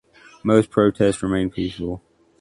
[0.43, 2.01] Most protests remained peaceful.